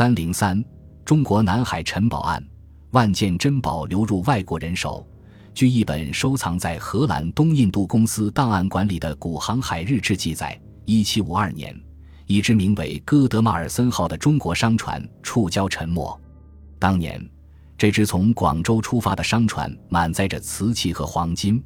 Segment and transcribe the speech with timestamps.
[0.00, 0.64] 三零三，
[1.04, 2.42] 中国南海沉宝案，
[2.92, 5.06] 万件珍宝流入外国人手。
[5.52, 11.78] 据一本收藏在荷兰东印度公司档案馆里的古航海日志记载，一七五二年，
[12.24, 16.18] 一只名为“戈德马尔森号”的中国商船触礁沉没。
[16.78, 17.22] 当年，
[17.76, 21.62] 这只从广州出发的商船满载着瓷器和黄金，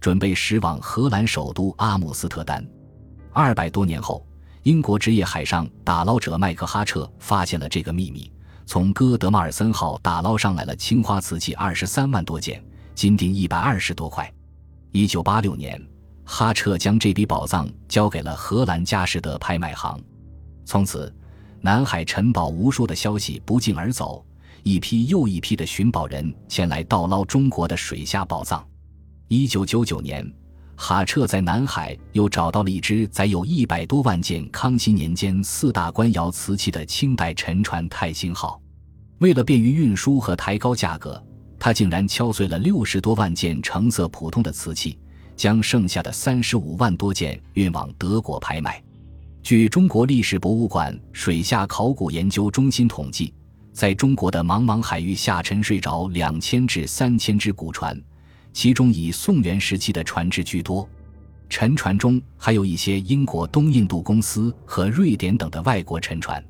[0.00, 2.66] 准备驶往荷兰首都阿姆斯特丹。
[3.32, 4.26] 二百多年后，
[4.66, 8.28] 英国职业海上打捞者麦克哈彻发现了这个秘密，
[8.66, 12.60] 从“戈德马尔森号”打捞上来了青花瓷器二十三万多件。
[12.92, 14.28] 金锭一百二十多块。
[14.90, 15.80] 一九八六年，
[16.24, 20.02] 哈彻将这笔宝藏交给了荷兰佳士得拍卖行。
[20.64, 21.14] 从此，
[21.60, 24.26] 南海沉宝无数的消息不胫而走，
[24.64, 28.66] 一批又一批的寻宝人前来盗捞中国的水下宝藏。
[29.28, 30.28] 一九九九年，
[30.76, 38.60] 哈彻在南海又找到了一只载有一百多万件康熙年间四大官窑瓷器的清代沉船“泰兴号”。
[39.18, 41.22] 为了便于运输和抬高价格。
[41.58, 44.98] 他竟然敲碎了六十多万件成色普通的瓷器，
[45.34, 48.80] 将剩下的三十五万多件运往德国拍卖。
[49.42, 53.32] 据中国历史博物馆水下考古研究中心统计，
[53.72, 57.98] 在中国的茫茫海域下沉睡着两千至三千只古船，
[58.56, 60.88] 其中以宋元时期的船只居多。
[61.46, 66.42] 沉船中还有一些英国东印度公司和瑞典等的外国沉船，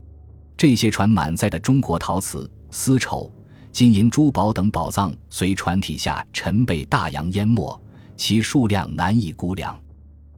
[0.57, 3.29] 这些船满载的中国陶瓷、丝绸。
[3.73, 7.77] 金银珠宝等宝藏随船体下沉被大洋淹没，
[8.17, 9.77] 其数量难以估量。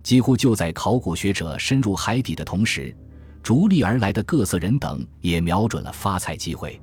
[0.02, 2.96] 几乎就在考古学者深入海底的同时，
[3.42, 6.80] 逐利而来的各色人等也瞄准了发财机会。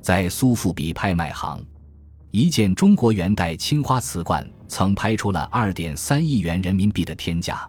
[0.00, 1.62] 在苏富比拍卖行，
[2.32, 7.68] 一件中国元代青花瓷罐曾拍出了二点三亿元人民币的天价。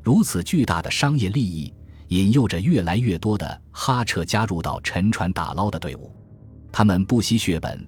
[0.00, 1.74] 如此巨大的商业利益，
[2.08, 6.14] 引诱着越来越多的哈彻加入到沉船打捞的队伍。
[6.70, 7.84] 他们不惜血本，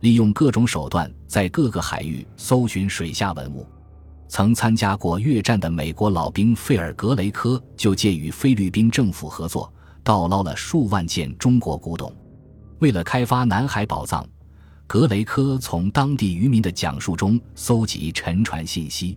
[0.00, 3.66] 利用各种手段，在各个海域搜寻水下文物。
[4.28, 9.72] 曾参加过越战的美国老兵费尔格雷科就借与菲律宾政府合作，
[10.04, 12.14] 盗捞了数万件中国古董。
[12.80, 14.26] 为了开发南海宝藏，
[14.92, 19.16] 格雷科从当地渔民的讲述中搜集沉船信息。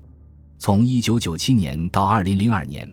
[0.57, 2.89] 从1997年到2002年，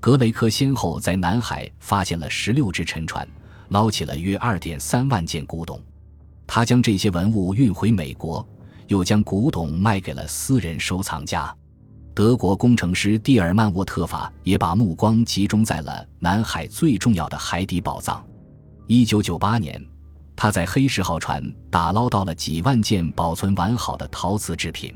[0.00, 3.28] 格雷科先后在南海发现了16只沉船。
[3.68, 5.78] 捞起了约二点三万件古董，
[6.46, 8.48] 他将这些文物运回美国，
[8.86, 11.54] 又将古董卖给了私人收藏家。
[12.14, 18.24] 德国工程师蒂尔曼沃特法也把目光集中在了南海最重要的海底宝藏。
[18.86, 19.78] 一九九八年，
[20.42, 24.92] 他在黑石号船打捞到了几万件保存完好的陶瓷制品。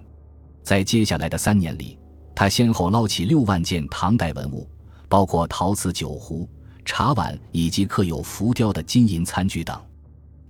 [0.64, 1.96] 在接下来的三年里，
[2.34, 4.68] 他先后捞起六万件唐代文物，
[5.08, 6.50] 包括陶瓷酒壶。
[6.84, 9.80] 茶碗以及刻有浮雕的金银餐具等。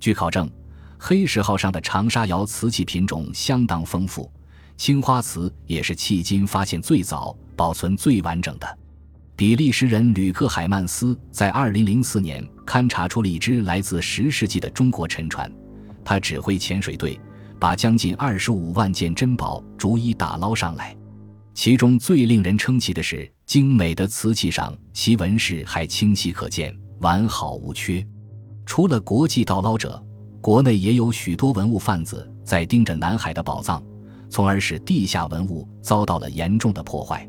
[0.01, 0.51] 据考证，
[0.99, 4.33] 黑石号上的长沙窑瓷器品种相当丰富，
[4.79, 8.79] 青花瓷也是迄今发现最早、保存最完整的。
[9.37, 15.53] 比利时人吕克海曼斯在2004年勘察出了一只来自十世纪的中国沉船，
[16.03, 17.21] 他指挥潜水队
[17.61, 20.97] 把将近25万件珍宝逐一打捞上来。
[21.53, 28.03] 其中最令人称奇的是，精美的瓷器上其纹饰还清晰可见，完好无缺。
[28.65, 30.03] 除了国际盗捞者，
[30.41, 33.83] 国内也有许多文物贩子在盯着南海的宝藏，
[34.31, 37.29] 从而使地下文物遭到了严重的破坏。